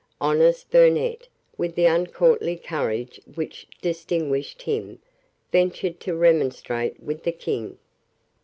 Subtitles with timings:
[0.19, 1.27] Honest Burnet,
[1.59, 4.97] with the uncourtly courage which distinguished him,
[5.51, 7.77] ventured to remonstrate with the King.